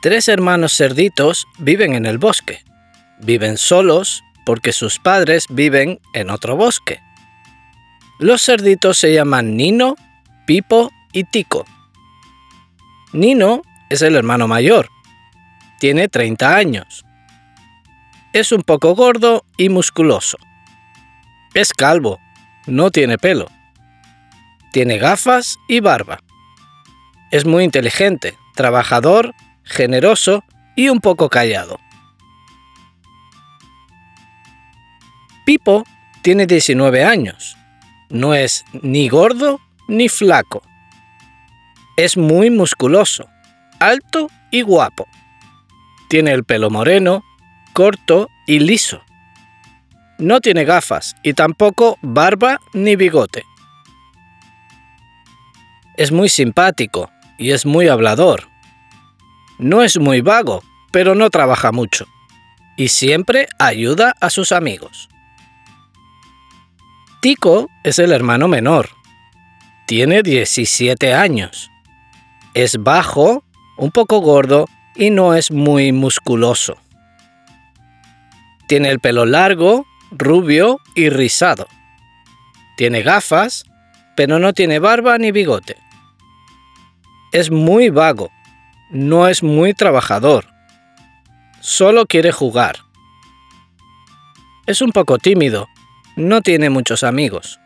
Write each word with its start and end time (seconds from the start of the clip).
Tres 0.00 0.28
hermanos 0.28 0.76
cerditos 0.76 1.48
viven 1.58 1.94
en 1.94 2.06
el 2.06 2.18
bosque. 2.18 2.64
Viven 3.18 3.56
solos 3.56 4.22
porque 4.46 4.72
sus 4.72 5.00
padres 5.00 5.46
viven 5.50 6.00
en 6.14 6.30
otro 6.30 6.54
bosque. 6.54 7.00
Los 8.20 8.42
cerditos 8.42 8.96
se 8.96 9.12
llaman 9.12 9.56
Nino, 9.56 9.96
Pipo 10.46 10.92
y 11.12 11.24
Tico. 11.24 11.64
Nino 13.12 13.62
es 13.90 14.02
el 14.02 14.14
hermano 14.14 14.46
mayor. 14.46 14.88
Tiene 15.80 16.06
30 16.06 16.54
años. 16.54 17.04
Es 18.32 18.52
un 18.52 18.62
poco 18.62 18.94
gordo 18.94 19.44
y 19.56 19.68
musculoso. 19.68 20.38
Es 21.54 21.72
calvo. 21.72 22.20
No 22.66 22.92
tiene 22.92 23.18
pelo. 23.18 23.48
Tiene 24.72 24.98
gafas 24.98 25.58
y 25.66 25.80
barba. 25.80 26.20
Es 27.32 27.46
muy 27.46 27.64
inteligente, 27.64 28.38
trabajador 28.54 29.34
generoso 29.68 30.44
y 30.74 30.88
un 30.88 31.00
poco 31.00 31.28
callado. 31.28 31.78
Pipo 35.44 35.84
tiene 36.22 36.46
19 36.46 37.04
años. 37.04 37.56
No 38.10 38.34
es 38.34 38.64
ni 38.82 39.08
gordo 39.08 39.60
ni 39.86 40.08
flaco. 40.08 40.62
Es 41.96 42.16
muy 42.16 42.50
musculoso, 42.50 43.28
alto 43.78 44.28
y 44.50 44.62
guapo. 44.62 45.06
Tiene 46.08 46.32
el 46.32 46.44
pelo 46.44 46.70
moreno, 46.70 47.24
corto 47.72 48.28
y 48.46 48.60
liso. 48.60 49.02
No 50.18 50.40
tiene 50.40 50.64
gafas 50.64 51.16
y 51.22 51.34
tampoco 51.34 51.98
barba 52.02 52.60
ni 52.72 52.96
bigote. 52.96 53.44
Es 55.96 56.12
muy 56.12 56.28
simpático 56.28 57.10
y 57.38 57.50
es 57.50 57.66
muy 57.66 57.88
hablador. 57.88 58.48
No 59.58 59.82
es 59.82 59.98
muy 59.98 60.20
vago, 60.20 60.62
pero 60.92 61.16
no 61.16 61.30
trabaja 61.30 61.72
mucho. 61.72 62.06
Y 62.76 62.88
siempre 62.88 63.48
ayuda 63.58 64.14
a 64.20 64.30
sus 64.30 64.52
amigos. 64.52 65.08
Tico 67.20 67.68
es 67.82 67.98
el 67.98 68.12
hermano 68.12 68.46
menor. 68.46 68.90
Tiene 69.86 70.22
17 70.22 71.12
años. 71.12 71.72
Es 72.54 72.76
bajo, 72.78 73.42
un 73.76 73.90
poco 73.90 74.20
gordo 74.20 74.68
y 74.94 75.10
no 75.10 75.34
es 75.34 75.50
muy 75.50 75.90
musculoso. 75.90 76.76
Tiene 78.68 78.90
el 78.90 79.00
pelo 79.00 79.26
largo, 79.26 79.86
rubio 80.12 80.78
y 80.94 81.08
rizado. 81.08 81.66
Tiene 82.76 83.02
gafas, 83.02 83.64
pero 84.14 84.38
no 84.38 84.52
tiene 84.52 84.78
barba 84.78 85.18
ni 85.18 85.32
bigote. 85.32 85.76
Es 87.32 87.50
muy 87.50 87.90
vago 87.90 88.30
no 88.90 89.28
es 89.28 89.42
muy 89.42 89.74
trabajador. 89.74 90.46
Solo 91.60 92.06
quiere 92.06 92.32
jugar. 92.32 92.78
Es 94.66 94.82
un 94.82 94.92
poco 94.92 95.18
tímido. 95.18 95.68
No 96.16 96.40
tiene 96.40 96.70
muchos 96.70 97.04
amigos. 97.04 97.58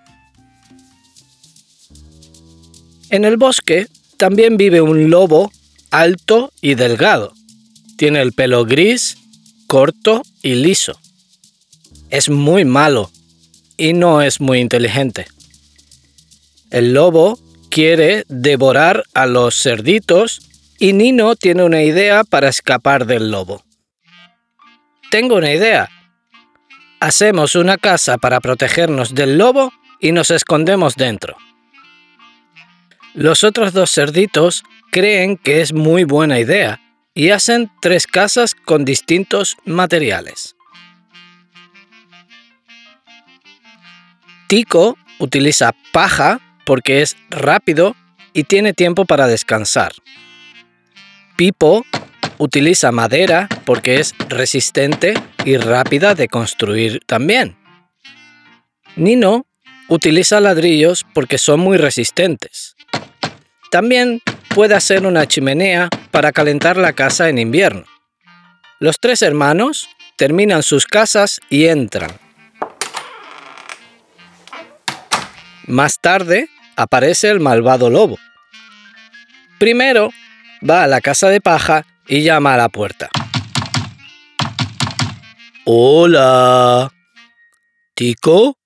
En 3.11 3.25
el 3.25 3.37
bosque 3.37 3.89
también 4.17 4.57
vive 4.57 4.81
un 4.81 5.11
lobo 5.11 5.53
alto 5.91 6.53
y 6.61 6.75
delgado. 6.75 7.35
Tiene 7.97 8.21
el 8.21 8.33
pelo 8.33 8.65
gris, 8.65 9.19
corto 9.67 10.23
y 10.43 10.55
liso. 10.55 10.99
Es 12.09 12.31
muy 12.31 12.65
malo 12.65 13.11
y 13.77 13.93
no 13.93 14.23
es 14.23 14.41
muy 14.41 14.61
inteligente. 14.61 15.27
El 16.71 16.95
lobo 16.95 17.39
quiere 17.69 18.25
devorar 18.29 19.05
a 19.15 19.27
los 19.27 19.61
cerditos 19.61 20.41
y 20.83 20.95
Nino 20.95 21.37
tiene 21.37 21.63
una 21.63 21.85
idea 21.85 22.25
para 22.25 22.49
escapar 22.49 23.07
del 23.07 23.31
lobo. 23.31 23.63
Tengo 25.13 25.37
una 25.37 25.53
idea. 25.53 25.89
Hacemos 26.99 27.55
una 27.55 27.79
casa 27.79 28.19
para 28.19 28.41
protegernos 28.41 29.15
del 29.15 29.39
lobo 29.39 29.73
y 30.01 30.11
nos 30.11 30.33
escondemos 30.33 30.97
dentro. 30.97 31.37
Los 33.15 33.45
otros 33.45 33.73
dos 33.73 33.93
cerditos 33.93 34.65
creen 34.91 35.37
que 35.37 35.61
es 35.61 35.73
muy 35.73 36.03
buena 36.03 36.41
idea 36.41 36.81
y 37.15 37.31
hacen 37.31 37.71
tres 37.81 38.09
casas 38.09 38.57
con 38.57 38.85
distintos 38.85 39.59
materiales. 39.65 40.57
Tico 44.49 44.99
utiliza 45.21 45.71
paja 45.93 46.41
porque 46.67 47.03
es 47.03 47.17
rápido 47.31 47.95
y 48.33 48.43
tiene 48.43 48.73
tiempo 48.73 49.05
para 49.05 49.29
descansar. 49.29 49.93
Pipo 51.43 51.85
utiliza 52.39 52.93
madera 52.93 53.49
porque 53.65 53.99
es 53.99 54.15
resistente 54.29 55.15
y 55.45 55.57
rápida 55.57 56.15
de 56.15 56.29
construir 56.29 57.01
también. 57.05 57.57
Nino 58.95 59.45
utiliza 59.89 60.39
ladrillos 60.39 61.05
porque 61.13 61.39
son 61.39 61.59
muy 61.59 61.79
resistentes. 61.79 62.77
También 63.73 64.23
puede 64.55 64.77
hacer 64.77 65.05
una 65.05 65.27
chimenea 65.27 65.89
para 66.13 66.31
calentar 66.31 66.77
la 66.77 66.93
casa 66.93 67.29
en 67.29 67.39
invierno. 67.39 67.87
Los 68.79 69.01
tres 69.01 69.21
hermanos 69.21 69.89
terminan 70.17 70.63
sus 70.63 70.87
casas 70.87 71.41
y 71.51 71.67
entran. 71.67 72.13
Más 75.67 75.99
tarde 76.01 76.49
aparece 76.77 77.31
el 77.31 77.41
malvado 77.41 77.91
lobo. 77.91 78.17
Primero 79.59 80.13
va 80.69 80.85
a 80.85 80.87
la 80.87 81.01
casa 81.01 81.29
de 81.29 81.41
paja 81.41 81.87
y 82.07 82.23
llama 82.23 82.55
a 82.55 82.57
la 82.57 82.69
puerta. 82.69 83.11
Hola. 85.65 86.93
Tico. 87.95 88.57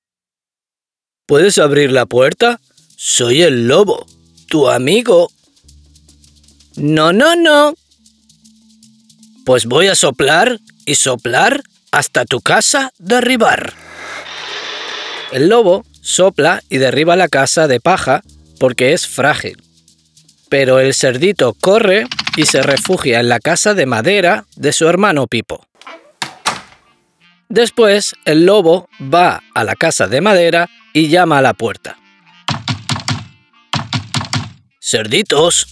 ¿Puedes 1.26 1.58
abrir 1.58 1.90
la 1.90 2.06
puerta? 2.06 2.60
Soy 2.96 3.42
el 3.42 3.66
lobo, 3.66 4.06
tu 4.48 4.68
amigo. 4.68 5.30
No, 6.76 7.12
no, 7.12 7.34
no. 7.34 7.74
Pues 9.44 9.66
voy 9.66 9.88
a 9.88 9.94
soplar 9.94 10.58
y 10.84 10.94
soplar 10.94 11.62
hasta 11.90 12.24
tu 12.24 12.40
casa 12.40 12.92
derribar. 12.98 13.72
El 15.32 15.48
lobo 15.48 15.84
sopla 16.00 16.62
y 16.68 16.78
derriba 16.78 17.16
la 17.16 17.28
casa 17.28 17.66
de 17.66 17.80
paja 17.80 18.22
porque 18.60 18.92
es 18.92 19.06
frágil 19.06 19.65
pero 20.48 20.78
el 20.78 20.94
cerdito 20.94 21.54
corre 21.54 22.06
y 22.36 22.46
se 22.46 22.62
refugia 22.62 23.20
en 23.20 23.28
la 23.28 23.40
casa 23.40 23.74
de 23.74 23.86
madera 23.86 24.46
de 24.56 24.72
su 24.72 24.88
hermano 24.88 25.26
Pipo. 25.26 25.66
Después, 27.48 28.14
el 28.24 28.44
lobo 28.44 28.88
va 29.00 29.42
a 29.54 29.64
la 29.64 29.76
casa 29.76 30.08
de 30.08 30.20
madera 30.20 30.68
y 30.92 31.08
llama 31.08 31.38
a 31.38 31.42
la 31.42 31.54
puerta. 31.54 31.96
Cerditos, 34.80 35.66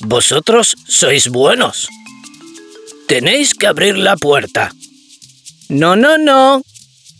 vosotros 0.00 0.74
sois 0.88 1.28
buenos. 1.28 1.88
Tenéis 3.08 3.54
que 3.54 3.66
abrir 3.66 3.96
la 3.96 4.16
puerta. 4.16 4.72
No, 5.68 5.96
no, 5.96 6.18
no, 6.18 6.62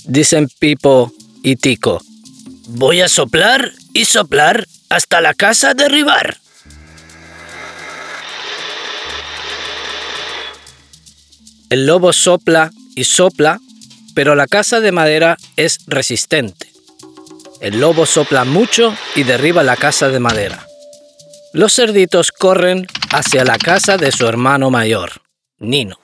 dicen 0.04 0.48
Pipo 0.58 1.12
y 1.42 1.56
Tico. 1.56 2.02
Voy 2.68 3.00
a 3.00 3.08
soplar 3.08 3.72
y 3.92 4.04
soplar 4.04 4.66
hasta 4.88 5.20
la 5.20 5.34
casa 5.34 5.74
derribar. 5.74 6.41
El 11.72 11.86
lobo 11.86 12.12
sopla 12.12 12.70
y 12.94 13.04
sopla, 13.04 13.58
pero 14.14 14.34
la 14.34 14.46
casa 14.46 14.80
de 14.80 14.92
madera 14.92 15.38
es 15.56 15.78
resistente. 15.86 16.66
El 17.62 17.80
lobo 17.80 18.04
sopla 18.04 18.44
mucho 18.44 18.94
y 19.16 19.22
derriba 19.22 19.62
la 19.62 19.76
casa 19.76 20.10
de 20.10 20.20
madera. 20.20 20.66
Los 21.54 21.72
cerditos 21.74 22.30
corren 22.30 22.86
hacia 23.10 23.46
la 23.46 23.56
casa 23.56 23.96
de 23.96 24.12
su 24.12 24.26
hermano 24.26 24.68
mayor, 24.68 25.22
Nino. 25.60 25.98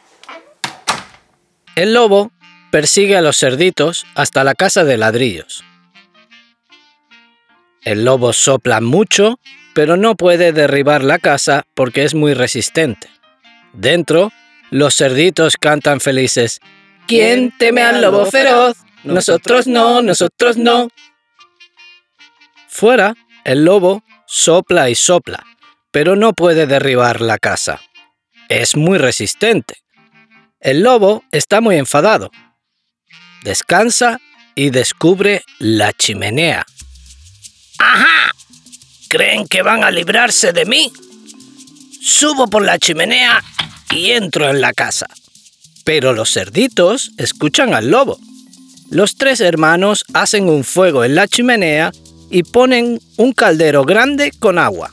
El 1.76 1.92
lobo 1.92 2.32
persigue 2.70 3.18
a 3.18 3.20
los 3.20 3.36
cerditos 3.36 4.06
hasta 4.14 4.44
la 4.44 4.54
casa 4.54 4.84
de 4.84 4.96
ladrillos. 4.96 5.64
El 7.84 8.06
lobo 8.06 8.32
sopla 8.32 8.80
mucho, 8.80 9.38
pero 9.74 9.98
no 9.98 10.14
puede 10.14 10.54
derribar 10.54 11.04
la 11.04 11.18
casa 11.18 11.66
porque 11.74 12.04
es 12.04 12.14
muy 12.14 12.32
resistente. 12.32 13.10
Dentro 13.74 14.32
Los 14.70 14.96
cerditos 14.96 15.56
cantan 15.56 16.00
felices. 16.00 16.60
¿Quién 17.06 17.56
teme 17.58 17.82
al 17.82 18.02
lobo 18.02 18.26
feroz? 18.26 18.76
Nosotros 19.02 19.66
no, 19.66 20.02
nosotros 20.02 20.58
no. 20.58 20.88
Fuera, 22.68 23.14
el 23.44 23.64
lobo 23.64 24.04
sopla 24.26 24.90
y 24.90 24.94
sopla, 24.94 25.44
pero 25.90 26.16
no 26.16 26.34
puede 26.34 26.66
derribar 26.66 27.22
la 27.22 27.38
casa. 27.38 27.80
Es 28.50 28.76
muy 28.76 28.98
resistente. 28.98 29.76
El 30.60 30.82
lobo 30.82 31.24
está 31.32 31.62
muy 31.62 31.76
enfadado. 31.76 32.30
Descansa 33.42 34.20
y 34.54 34.70
descubre 34.70 35.42
la 35.58 35.92
chimenea. 35.94 36.66
¡Ajá! 37.78 38.32
¿Creen 39.08 39.48
que 39.48 39.62
van 39.62 39.82
a 39.82 39.90
librarse 39.90 40.52
de 40.52 40.66
mí? 40.66 40.92
Subo 42.02 42.48
por 42.48 42.64
la 42.64 42.78
chimenea 42.78 43.42
y 43.90 44.10
entro 44.12 44.48
en 44.48 44.60
la 44.60 44.72
casa. 44.72 45.06
Pero 45.84 46.12
los 46.12 46.32
cerditos 46.32 47.12
escuchan 47.16 47.74
al 47.74 47.90
lobo. 47.90 48.18
Los 48.90 49.16
tres 49.16 49.40
hermanos 49.40 50.04
hacen 50.14 50.48
un 50.48 50.64
fuego 50.64 51.04
en 51.04 51.14
la 51.14 51.28
chimenea 51.28 51.92
y 52.30 52.42
ponen 52.42 53.00
un 53.16 53.32
caldero 53.32 53.84
grande 53.84 54.32
con 54.38 54.58
agua. 54.58 54.92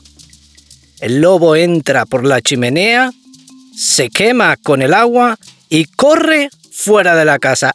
El 1.00 1.20
lobo 1.20 1.56
entra 1.56 2.06
por 2.06 2.24
la 2.24 2.40
chimenea, 2.40 3.12
se 3.76 4.08
quema 4.08 4.56
con 4.56 4.80
el 4.80 4.94
agua 4.94 5.38
y 5.68 5.84
corre 5.84 6.48
fuera 6.72 7.14
de 7.14 7.24
la 7.24 7.38
casa. 7.38 7.74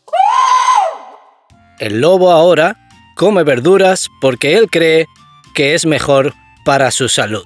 El 1.80 2.02
lobo 2.02 2.32
ahora 2.32 2.78
come 3.16 3.44
verduras 3.44 4.10
porque 4.20 4.58
él 4.58 4.70
cree 4.70 5.08
que 5.54 5.76
es 5.76 5.86
mejor 5.86 6.34
para 6.66 6.92
su 6.92 7.10
salud. 7.10 7.46